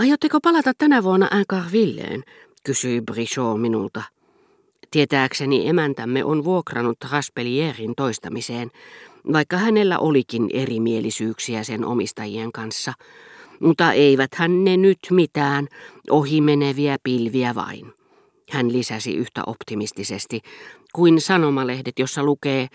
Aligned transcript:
Aiotteko 0.00 0.40
palata 0.40 0.72
tänä 0.78 1.02
vuonna 1.02 1.28
Incarvilleen, 1.38 2.24
kysyi 2.64 3.00
Brichot 3.00 3.60
minulta. 3.60 4.02
Tietääkseni 4.90 5.68
emäntämme 5.68 6.24
on 6.24 6.44
vuokrannut 6.44 6.96
Raspelierin 7.10 7.94
toistamiseen, 7.96 8.70
vaikka 9.32 9.56
hänellä 9.56 9.98
olikin 9.98 10.48
erimielisyyksiä 10.52 11.64
sen 11.64 11.84
omistajien 11.84 12.52
kanssa. 12.52 12.92
Mutta 13.60 13.92
eivät 13.92 14.34
hän 14.34 14.64
ne 14.64 14.76
nyt 14.76 14.98
mitään, 15.10 15.68
ohimeneviä 16.10 16.96
pilviä 17.02 17.54
vain. 17.54 17.92
Hän 18.50 18.72
lisäsi 18.72 19.16
yhtä 19.16 19.42
optimistisesti 19.46 20.40
kuin 20.92 21.20
sanomalehdet, 21.20 21.98
jossa 21.98 22.22
lukee, 22.22 22.66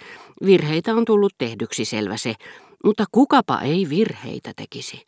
virheitä 0.45 0.95
on 0.95 1.05
tullut 1.05 1.33
tehdyksi 1.37 1.85
selvä 1.85 2.17
se, 2.17 2.33
mutta 2.83 3.05
kukapa 3.11 3.61
ei 3.61 3.89
virheitä 3.89 4.51
tekisi. 4.55 5.05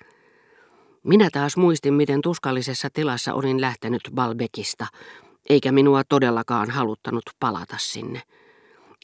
Minä 1.06 1.30
taas 1.32 1.58
muistin, 1.58 1.94
miten 1.94 2.22
tuskallisessa 2.22 2.90
tilassa 2.94 3.34
olin 3.34 3.62
lähtenyt 3.62 4.02
Balbekista, 4.16 4.88
eikä 5.50 5.72
minua 5.72 6.04
todellakaan 6.10 6.70
haluttanut 6.70 7.24
palata 7.40 7.76
sinne. 7.80 8.22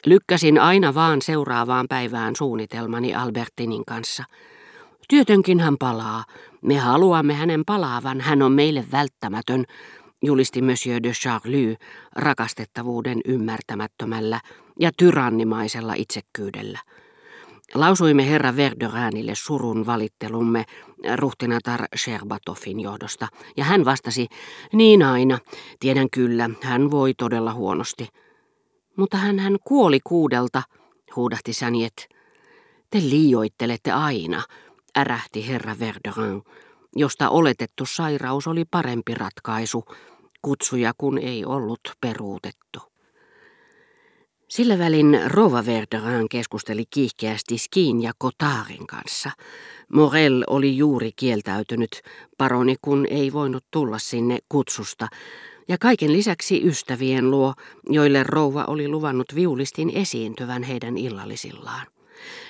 Lykkäsin 0.05 0.59
aina 0.59 0.93
vaan 0.93 1.21
seuraavaan 1.21 1.87
päivään 1.89 2.35
suunnitelmani 2.35 3.15
Albertinin 3.15 3.85
kanssa. 3.85 4.23
Työtönkin 5.09 5.59
hän 5.59 5.77
palaa. 5.77 6.23
Me 6.61 6.77
haluamme 6.77 7.33
hänen 7.33 7.63
palaavan. 7.65 8.21
Hän 8.21 8.41
on 8.41 8.51
meille 8.51 8.85
välttämätön, 8.91 9.65
julisti 10.23 10.61
Monsieur 10.61 11.03
de 11.03 11.11
Charlie 11.11 11.75
rakastettavuuden 12.15 13.21
ymmärtämättömällä 13.25 14.39
ja 14.79 14.91
tyrannimaisella 14.97 15.93
itsekkyydellä. 15.93 16.79
Lausuimme 17.73 18.29
herra 18.29 18.55
Verderäänille 18.55 19.35
surun 19.35 19.85
valittelumme 19.85 20.65
ruhtinatar 21.15 21.87
Sherbatovin 21.95 22.79
johdosta, 22.79 23.27
ja 23.57 23.63
hän 23.63 23.85
vastasi, 23.85 24.27
niin 24.73 25.03
aina, 25.03 25.39
tiedän 25.79 26.09
kyllä, 26.09 26.49
hän 26.61 26.91
voi 26.91 27.13
todella 27.13 27.53
huonosti. 27.53 28.07
Mutta 28.97 29.17
hän 29.17 29.39
hän 29.39 29.57
kuoli 29.63 29.99
kuudelta, 30.03 30.63
huudahti 31.15 31.53
Saniet. 31.53 32.09
Te 32.89 32.99
liioittelette 32.99 33.91
aina, 33.91 34.43
ärähti 34.97 35.47
herra 35.47 35.75
Verderin, 35.79 36.41
josta 36.95 37.29
oletettu 37.29 37.85
sairaus 37.85 38.47
oli 38.47 38.65
parempi 38.71 39.13
ratkaisu, 39.13 39.85
kutsuja 40.41 40.91
kun 40.97 41.17
ei 41.17 41.45
ollut 41.45 41.81
peruutettu. 42.01 42.90
Sillä 44.51 44.79
välin 44.79 45.19
Rova 45.25 45.65
Verderin 45.65 46.29
keskusteli 46.29 46.83
kiihkeästi 46.89 47.57
Skiin 47.57 48.01
ja 48.03 48.11
Kotarin 48.17 48.87
kanssa. 48.87 49.31
Morel 49.93 50.43
oli 50.47 50.77
juuri 50.77 51.11
kieltäytynyt, 51.15 52.01
paroni 52.37 52.75
kun 52.81 53.07
ei 53.09 53.33
voinut 53.33 53.65
tulla 53.71 53.99
sinne 53.99 54.39
kutsusta, 54.49 55.07
ja 55.67 55.77
kaiken 55.77 56.13
lisäksi 56.13 56.67
ystävien 56.67 57.31
luo, 57.31 57.53
joille 57.89 58.23
rouva 58.23 58.63
oli 58.67 58.87
luvannut 58.87 59.35
viulistin 59.35 59.89
esiintyvän 59.89 60.63
heidän 60.63 60.97
illallisillaan. 60.97 61.87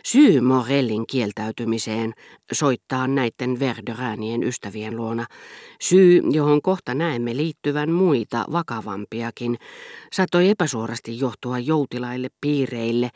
Syy 0.05 0.41
Morellin 0.41 1.07
kieltäytymiseen 1.07 2.13
soittaa 2.51 3.07
näiden 3.07 3.59
Verderäänien 3.59 4.43
ystävien 4.43 4.95
luona, 4.95 5.25
syy, 5.81 6.21
johon 6.31 6.61
kohta 6.61 6.93
näemme 6.93 7.37
liittyvän 7.37 7.91
muita 7.91 8.45
vakavampiakin, 8.51 9.57
saattoi 10.13 10.49
epäsuorasti 10.49 11.19
johtua 11.19 11.59
joutilaille 11.59 12.27
piireille 12.41 13.09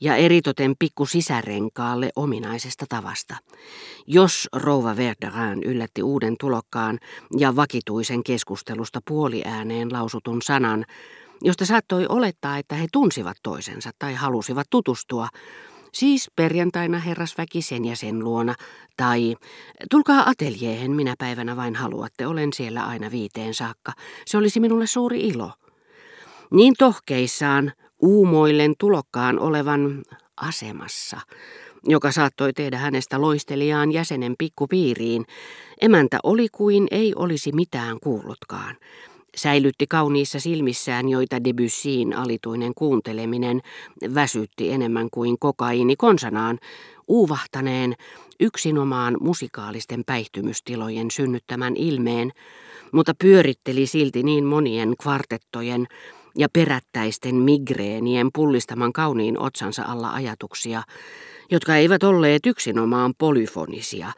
ja 0.00 0.16
eritoten 0.16 0.74
pikku 0.78 1.06
sisärenkaalle 1.06 2.10
ominaisesta 2.16 2.86
tavasta. 2.88 3.36
Jos 4.06 4.48
rouva 4.52 4.96
Verderään 4.96 5.62
yllätti 5.62 6.02
uuden 6.02 6.36
tulokkaan 6.40 6.98
ja 7.38 7.56
vakituisen 7.56 8.24
keskustelusta 8.24 9.00
puoliääneen 9.08 9.92
lausutun 9.92 10.42
sanan, 10.42 10.84
josta 11.42 11.66
saattoi 11.66 12.06
olettaa, 12.08 12.58
että 12.58 12.74
he 12.74 12.86
tunsivat 12.92 13.36
toisensa 13.42 13.90
tai 13.98 14.14
halusivat 14.14 14.66
tutustua, 14.70 15.28
Siis 15.94 16.30
perjantaina 16.36 16.98
herrasväki 16.98 17.62
sen 17.62 17.84
ja 17.84 17.96
sen 17.96 18.18
luona, 18.18 18.54
tai 18.96 19.36
tulkaa 19.90 20.30
ateljeehen 20.30 20.90
minä 20.90 21.14
päivänä 21.18 21.56
vain 21.56 21.74
haluatte, 21.74 22.26
olen 22.26 22.52
siellä 22.52 22.86
aina 22.86 23.10
viiteen 23.10 23.54
saakka. 23.54 23.92
Se 24.26 24.38
olisi 24.38 24.60
minulle 24.60 24.86
suuri 24.86 25.20
ilo. 25.20 25.50
Niin 26.50 26.74
tohkeissaan 26.78 27.72
uumoillen 28.02 28.74
tulokkaan 28.78 29.38
olevan 29.38 30.02
asemassa, 30.36 31.20
joka 31.84 32.12
saattoi 32.12 32.52
tehdä 32.52 32.78
hänestä 32.78 33.20
loistelijaan 33.20 33.92
jäsenen 33.92 34.34
pikkupiiriin, 34.38 35.24
emäntä 35.80 36.18
oli 36.22 36.48
kuin 36.52 36.86
ei 36.90 37.12
olisi 37.16 37.52
mitään 37.52 38.00
kuullutkaan. 38.00 38.76
Säilytti 39.36 39.86
kauniissa 39.86 40.40
silmissään, 40.40 41.08
joita 41.08 41.44
Debussyin 41.44 42.14
alituinen 42.14 42.72
kuunteleminen 42.74 43.60
väsytti 44.14 44.72
enemmän 44.72 45.08
kuin 45.10 45.38
kokaini 45.38 45.96
konsanaan, 45.96 46.58
uuvahtaneen 47.08 47.94
yksinomaan 48.40 49.16
musikaalisten 49.20 50.02
päihtymystilojen 50.06 51.10
synnyttämän 51.10 51.76
ilmeen, 51.76 52.32
mutta 52.92 53.12
pyöritteli 53.18 53.86
silti 53.86 54.22
niin 54.22 54.44
monien 54.44 54.94
kvartettojen 55.02 55.86
ja 56.38 56.48
perättäisten 56.52 57.34
migreenien 57.34 58.28
pullistaman 58.34 58.92
kauniin 58.92 59.38
otsansa 59.38 59.82
alla 59.82 60.10
ajatuksia, 60.10 60.82
jotka 61.50 61.76
eivät 61.76 62.02
olleet 62.02 62.46
yksinomaan 62.46 63.14
polyfonisia, 63.18 64.12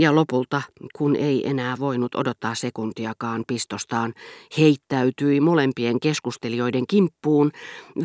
ja 0.00 0.14
lopulta, 0.14 0.62
kun 0.96 1.16
ei 1.16 1.48
enää 1.48 1.76
voinut 1.78 2.14
odottaa 2.14 2.54
sekuntiakaan 2.54 3.44
pistostaan, 3.46 4.14
heittäytyi 4.58 5.40
molempien 5.40 6.00
keskustelijoiden 6.00 6.86
kimppuun, 6.86 7.50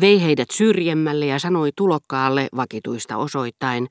vei 0.00 0.22
heidät 0.22 0.50
syrjemmälle 0.50 1.26
ja 1.26 1.38
sanoi 1.38 1.70
tulokkaalle 1.76 2.48
vakituista 2.56 3.16
osoittain, 3.16 3.88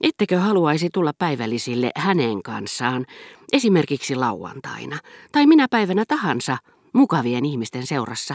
ettekö 0.00 0.38
haluaisi 0.38 0.88
tulla 0.92 1.12
päivällisille 1.18 1.90
hänen 1.96 2.42
kanssaan, 2.42 3.06
esimerkiksi 3.52 4.14
lauantaina, 4.14 4.98
tai 5.32 5.46
minä 5.46 5.66
päivänä 5.70 6.04
tahansa, 6.08 6.56
mukavien 6.92 7.44
ihmisten 7.44 7.86
seurassa. 7.86 8.34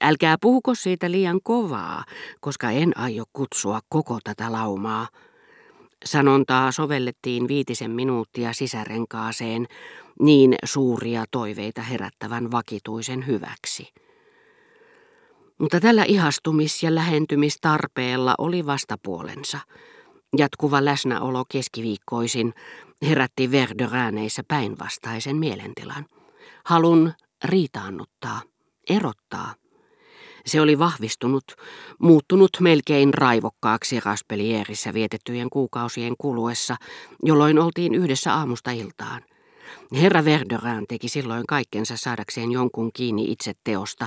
Älkää 0.00 0.36
puhuko 0.40 0.74
siitä 0.74 1.10
liian 1.10 1.40
kovaa, 1.42 2.04
koska 2.40 2.70
en 2.70 2.98
aio 2.98 3.24
kutsua 3.32 3.80
koko 3.88 4.18
tätä 4.24 4.52
laumaa. 4.52 5.06
Sanontaa 6.04 6.72
sovellettiin 6.72 7.48
viitisen 7.48 7.90
minuuttia 7.90 8.52
sisärenkaaseen 8.52 9.66
niin 10.20 10.54
suuria 10.64 11.24
toiveita 11.30 11.82
herättävän 11.82 12.50
vakituisen 12.50 13.26
hyväksi. 13.26 13.88
Mutta 15.58 15.80
tällä 15.80 16.04
ihastumis- 16.04 16.82
ja 16.82 16.94
lähentymistarpeella 16.94 18.34
oli 18.38 18.66
vastapuolensa. 18.66 19.58
Jatkuva 20.38 20.84
läsnäolo 20.84 21.44
keskiviikkoisin 21.48 22.54
herätti 23.02 23.50
Verderääneissä 23.50 24.42
päinvastaisen 24.48 25.36
mielentilan. 25.36 26.06
Halun 26.64 27.12
riitaannuttaa, 27.44 28.42
erottaa. 28.90 29.54
Se 30.48 30.60
oli 30.60 30.78
vahvistunut, 30.78 31.44
muuttunut 31.98 32.50
melkein 32.60 33.14
raivokkaaksi 33.14 34.00
Raspelierissä 34.00 34.94
vietettyjen 34.94 35.50
kuukausien 35.50 36.14
kuluessa, 36.18 36.76
jolloin 37.22 37.58
oltiin 37.58 37.94
yhdessä 37.94 38.34
aamusta 38.34 38.70
iltaan. 38.70 39.22
Herra 39.92 40.24
Verderään 40.24 40.84
teki 40.88 41.08
silloin 41.08 41.46
kaikkensa 41.46 41.96
saadakseen 41.96 42.52
jonkun 42.52 42.90
kiinni 42.92 43.32
itse 43.32 43.52
teosta, 43.64 44.06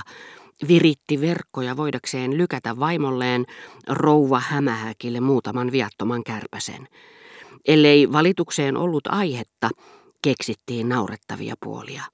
viritti 0.68 1.20
verkkoja 1.20 1.76
voidakseen 1.76 2.38
lykätä 2.38 2.78
vaimolleen 2.78 3.46
rouva 3.88 4.40
hämähäkille 4.40 5.20
muutaman 5.20 5.72
viattoman 5.72 6.24
kärpäsen. 6.24 6.88
Ellei 7.68 8.12
valitukseen 8.12 8.76
ollut 8.76 9.06
aihetta, 9.06 9.70
keksittiin 10.22 10.88
naurettavia 10.88 11.54
puolia. 11.64 12.04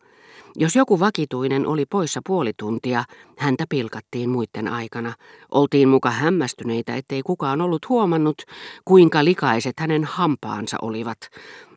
Jos 0.61 0.77
joku 0.77 1.01
vakituinen 1.01 1.67
oli 1.67 1.87
poissa 1.87 2.21
puoli 2.27 2.53
tuntia, 2.57 3.05
häntä 3.37 3.65
pilkattiin 3.69 4.31
muiden 4.31 4.69
aikana. 4.69 5.13
Oltiin 5.51 5.89
muka 5.89 6.11
hämmästyneitä, 6.11 6.97
ettei 6.97 7.23
kukaan 7.23 7.61
ollut 7.61 7.89
huomannut, 7.89 8.43
kuinka 8.85 9.25
likaiset 9.25 9.81
hänen 9.81 10.05
hampaansa 10.05 10.77
olivat, 10.83 11.19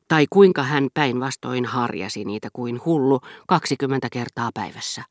tai 0.07 0.25
kuinka 0.30 0.63
hän 0.63 0.88
päinvastoin 0.94 1.66
harjasi 1.66 2.25
niitä 2.25 2.50
kuin 2.54 2.81
hullu 2.86 3.19
20 3.48 4.07
kertaa 4.12 4.50
päivässä. 4.54 5.04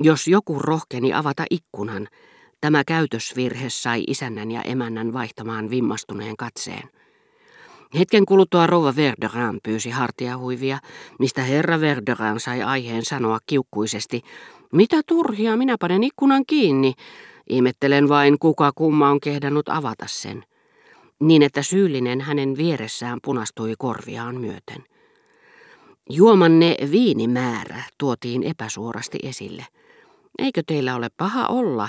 Jos 0.00 0.28
joku 0.28 0.58
rohkeni 0.58 1.14
avata 1.14 1.44
ikkunan, 1.50 2.08
tämä 2.60 2.84
käytösvirhe 2.84 3.68
sai 3.68 4.04
isännän 4.06 4.50
ja 4.50 4.62
emännän 4.62 5.12
vaihtamaan 5.12 5.70
vimmastuneen 5.70 6.36
katseen. 6.36 6.90
Hetken 7.94 8.26
kuluttua 8.26 8.66
rouva 8.66 8.96
Verderan 8.96 9.60
pyysi 9.62 9.90
hartiahuivia, 9.90 10.78
mistä 11.18 11.42
herra 11.42 11.80
Verderan 11.80 12.40
sai 12.40 12.62
aiheen 12.62 13.04
sanoa 13.04 13.38
kiukkuisesti, 13.46 14.22
mitä 14.72 15.00
turhia, 15.06 15.56
minä 15.56 15.76
panen 15.80 16.04
ikkunan 16.04 16.44
kiinni. 16.46 16.94
Ihmettelen 17.48 18.08
vain, 18.08 18.38
kuka 18.38 18.72
kumma 18.74 19.10
on 19.10 19.20
kehdannut 19.20 19.68
avata 19.68 20.04
sen. 20.08 20.44
Niin, 21.20 21.42
että 21.42 21.62
syyllinen 21.62 22.20
hänen 22.20 22.56
vieressään 22.56 23.18
punastui 23.24 23.74
korviaan 23.78 24.40
myöten. 24.40 24.84
Juomanne 26.10 26.76
viinimäärä 26.90 27.82
tuotiin 27.98 28.42
epäsuorasti 28.42 29.18
esille. 29.22 29.66
Eikö 30.38 30.62
teillä 30.66 30.96
ole 30.96 31.08
paha 31.16 31.46
olla? 31.46 31.88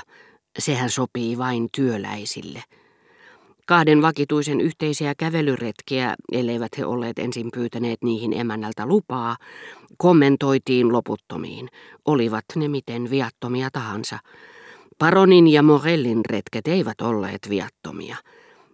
Sehän 0.59 0.89
sopii 0.89 1.37
vain 1.37 1.67
työläisille. 1.75 2.63
Kahden 3.69 4.01
vakituisen 4.01 4.61
yhteisiä 4.61 5.15
kävelyretkiä, 5.15 6.15
elleivät 6.31 6.77
he 6.77 6.85
olleet 6.85 7.19
ensin 7.19 7.49
pyytäneet 7.53 8.03
niihin 8.03 8.33
emännältä 8.33 8.85
lupaa, 8.85 9.37
kommentoitiin 9.97 10.91
loputtomiin, 10.91 11.69
olivat 12.05 12.45
ne 12.55 12.67
miten 12.67 13.09
viattomia 13.09 13.69
tahansa. 13.73 14.19
Paronin 14.99 15.47
ja 15.47 15.63
Morellin 15.63 16.21
retket 16.29 16.67
eivät 16.67 17.01
olleet 17.01 17.49
viattomia. 17.49 18.15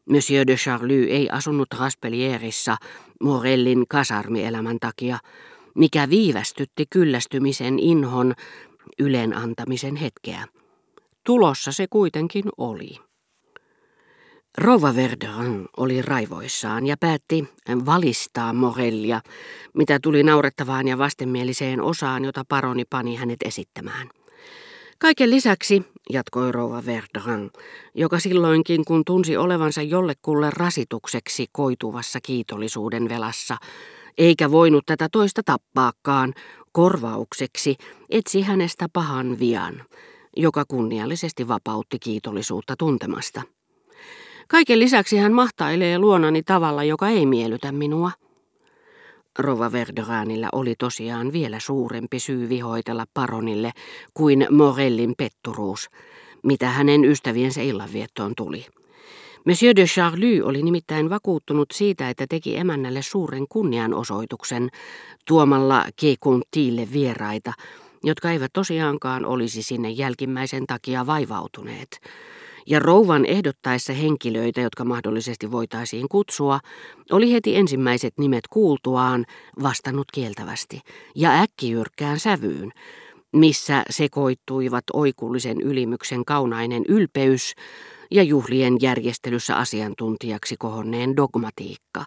Monsieur 0.09 0.47
de 0.47 0.55
Charlie 0.55 1.11
ei 1.11 1.29
asunut 1.29 1.67
Raspelierissa 1.79 2.75
Morellin 3.23 3.85
kasarmielämän 3.89 4.77
takia, 4.79 5.17
mikä 5.75 6.09
viivästytti 6.09 6.85
kyllästymisen 6.89 7.79
inhon 7.79 8.33
ylen 8.99 9.37
antamisen 9.37 9.95
hetkeä. 9.95 10.45
Tulossa 11.23 11.71
se 11.71 11.87
kuitenkin 11.89 12.45
oli. 12.57 12.99
Rova 14.57 14.95
Verderin 14.95 15.65
oli 15.77 16.01
raivoissaan 16.01 16.87
ja 16.87 16.97
päätti 16.97 17.47
valistaa 17.85 18.53
Morellia, 18.53 19.21
mitä 19.73 19.99
tuli 19.99 20.23
naurettavaan 20.23 20.87
ja 20.87 20.97
vastenmieliseen 20.97 21.81
osaan, 21.81 22.25
jota 22.25 22.43
paroni 22.49 22.85
pani 22.89 23.15
hänet 23.15 23.39
esittämään. 23.45 24.09
Kaiken 24.99 25.29
lisäksi, 25.29 25.83
jatkoi 26.09 26.51
rouva 26.51 26.85
Verderin, 26.85 27.51
joka 27.95 28.19
silloinkin 28.19 28.85
kun 28.85 29.05
tunsi 29.05 29.37
olevansa 29.37 29.81
jollekulle 29.81 30.49
rasitukseksi 30.49 31.45
koituvassa 31.51 32.19
kiitollisuuden 32.21 33.09
velassa, 33.09 33.57
eikä 34.17 34.51
voinut 34.51 34.85
tätä 34.85 35.07
toista 35.11 35.41
tappaakaan, 35.45 36.33
korvaukseksi 36.71 37.75
etsi 38.09 38.41
hänestä 38.41 38.87
pahan 38.93 39.39
vian, 39.39 39.83
joka 40.37 40.63
kunniallisesti 40.67 41.47
vapautti 41.47 41.99
kiitollisuutta 41.99 42.75
tuntemasta. 42.77 43.41
Kaiken 44.47 44.79
lisäksi 44.79 45.17
hän 45.17 45.33
mahtailee 45.33 45.99
luonani 45.99 46.43
tavalla, 46.43 46.83
joka 46.83 47.07
ei 47.07 47.25
miellytä 47.25 47.71
minua. 47.71 48.11
Rova 49.39 49.71
Verderanilla 49.71 50.49
oli 50.51 50.75
tosiaan 50.79 51.33
vielä 51.33 51.59
suurempi 51.59 52.19
syy 52.19 52.49
vihoitella 52.49 53.05
paronille 53.13 53.71
kuin 54.13 54.47
Morellin 54.49 55.13
petturuus, 55.17 55.89
mitä 56.43 56.69
hänen 56.69 57.05
ystäviensä 57.05 57.61
illanviettoon 57.61 58.33
tuli. 58.37 58.65
Monsieur 59.45 59.75
de 59.75 59.85
Charlie 59.85 60.43
oli 60.43 60.63
nimittäin 60.63 61.09
vakuuttunut 61.09 61.67
siitä, 61.73 62.09
että 62.09 62.25
teki 62.29 62.57
emännälle 62.57 63.01
suuren 63.01 63.45
kunnianosoituksen 63.49 64.69
tuomalla 65.27 65.85
Kekuntiille 65.95 66.87
vieraita, 66.93 67.53
jotka 68.03 68.31
eivät 68.31 68.53
tosiaankaan 68.53 69.25
olisi 69.25 69.63
sinne 69.63 69.89
jälkimmäisen 69.89 70.67
takia 70.67 71.05
vaivautuneet 71.05 71.99
ja 72.65 72.79
rouvan 72.79 73.25
ehdottaessa 73.25 73.93
henkilöitä, 73.93 74.61
jotka 74.61 74.85
mahdollisesti 74.85 75.51
voitaisiin 75.51 76.09
kutsua, 76.09 76.59
oli 77.11 77.31
heti 77.31 77.55
ensimmäiset 77.55 78.13
nimet 78.17 78.47
kuultuaan 78.49 79.25
vastannut 79.63 80.07
kieltävästi 80.13 80.81
ja 81.15 81.41
äkkijyrkkään 81.41 82.19
sävyyn, 82.19 82.71
missä 83.33 83.83
sekoittuivat 83.89 84.83
oikullisen 84.93 85.61
ylimyksen 85.61 86.25
kaunainen 86.25 86.83
ylpeys 86.87 87.53
ja 88.11 88.23
juhlien 88.23 88.77
järjestelyssä 88.81 89.55
asiantuntijaksi 89.55 90.55
kohonneen 90.57 91.15
dogmatiikka, 91.15 92.05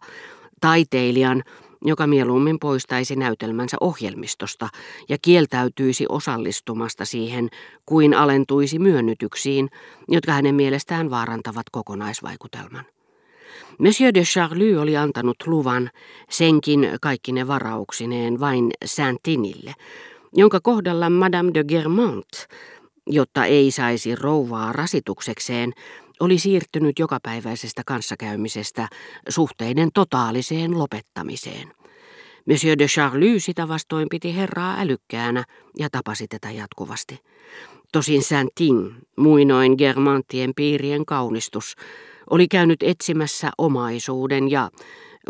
taiteilijan, 0.60 1.42
joka 1.84 2.06
mieluummin 2.06 2.58
poistaisi 2.58 3.16
näytelmänsä 3.16 3.76
ohjelmistosta 3.80 4.68
ja 5.08 5.16
kieltäytyisi 5.22 6.06
osallistumasta 6.08 7.04
siihen, 7.04 7.48
kuin 7.86 8.14
alentuisi 8.14 8.78
myönnytyksiin, 8.78 9.68
jotka 10.08 10.32
hänen 10.32 10.54
mielestään 10.54 11.10
vaarantavat 11.10 11.70
kokonaisvaikutelman. 11.72 12.84
Monsieur 13.78 14.14
de 14.14 14.22
Charlie 14.22 14.78
oli 14.78 14.96
antanut 14.96 15.36
luvan, 15.46 15.90
senkin 16.30 16.88
kaikki 17.00 17.32
ne 17.32 17.46
varauksineen 17.46 18.40
vain 18.40 18.70
Saint-Tinille, 18.84 19.74
jonka 20.32 20.60
kohdalla 20.60 21.10
Madame 21.10 21.50
de 21.54 21.64
Germont, 21.64 22.46
jotta 23.06 23.44
ei 23.44 23.70
saisi 23.70 24.14
rouvaa 24.14 24.72
rasituksekseen, 24.72 25.72
oli 26.20 26.38
siirtynyt 26.38 26.98
jokapäiväisestä 26.98 27.82
kanssakäymisestä 27.86 28.88
suhteiden 29.28 29.88
totaaliseen 29.94 30.78
lopettamiseen. 30.78 31.72
Monsieur 32.46 32.78
de 32.78 32.86
Charlie 32.86 33.40
sitä 33.40 33.68
vastoin 33.68 34.08
piti 34.10 34.36
herraa 34.36 34.80
älykkäänä 34.80 35.44
ja 35.78 35.88
tapasi 35.92 36.28
tätä 36.28 36.50
jatkuvasti. 36.50 37.18
Tosin 37.92 38.22
Saintin, 38.22 38.94
muinoin 39.16 39.74
Germantien 39.78 40.52
piirien 40.56 41.06
kaunistus, 41.06 41.74
oli 42.30 42.48
käynyt 42.48 42.82
etsimässä 42.82 43.50
omaisuuden 43.58 44.50
ja, 44.50 44.70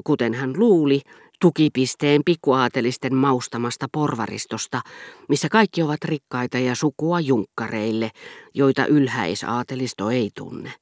kuten 0.05 0.35
hän 0.35 0.52
luuli, 0.56 1.00
tukipisteen 1.40 2.23
pikkuaatelisten 2.25 3.14
maustamasta 3.14 3.87
porvaristosta, 3.93 4.81
missä 5.29 5.49
kaikki 5.49 5.82
ovat 5.82 6.05
rikkaita 6.05 6.58
ja 6.58 6.75
sukua 6.75 7.20
junkkareille, 7.20 8.11
joita 8.55 8.87
ylhäisaatelisto 8.87 10.11
ei 10.11 10.31
tunne. 10.35 10.73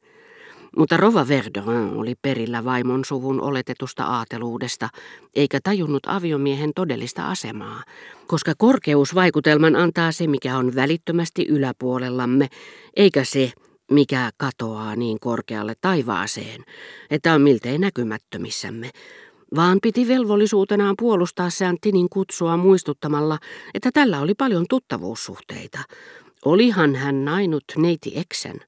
Mutta 0.76 0.97
Rova 0.97 1.29
Verderin 1.29 1.97
oli 1.97 2.14
perillä 2.23 2.64
vaimon 2.64 3.05
suvun 3.05 3.41
oletetusta 3.41 4.05
aateluudesta, 4.05 4.88
eikä 5.35 5.58
tajunnut 5.62 6.03
aviomiehen 6.06 6.70
todellista 6.75 7.29
asemaa, 7.29 7.82
koska 8.26 8.53
korkeusvaikutelman 8.58 9.76
antaa 9.76 10.12
se, 10.12 10.26
mikä 10.26 10.56
on 10.56 10.75
välittömästi 10.75 11.47
yläpuolellamme, 11.49 12.49
eikä 12.97 13.25
se, 13.25 13.53
mikä 13.91 14.31
katoaa 14.37 14.97
niin 14.97 15.20
korkealle 15.20 15.75
taivaaseen, 15.81 16.64
että 17.11 17.35
on 17.35 17.43
miltei 17.43 17.79
näkymättömissämme, 17.79 18.91
vaan 19.56 19.79
piti 19.82 20.08
velvollisuutenaan 20.08 20.94
puolustaa 20.99 21.50
Santinin 21.50 22.08
kutsua 22.08 22.56
muistuttamalla, 22.56 23.38
että 23.75 23.91
tällä 23.93 24.20
oli 24.20 24.35
paljon 24.35 24.64
tuttavuussuhteita. 24.69 25.79
Olihan 26.44 26.94
hän 26.94 27.25
nainut 27.25 27.64
neiti 27.76 28.12
Eksen. 28.19 28.61